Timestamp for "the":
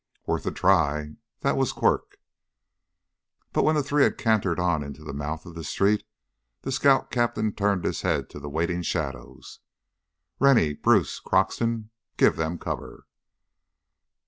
3.75-3.83, 5.03-5.13, 5.53-5.63, 6.63-6.71, 8.39-8.49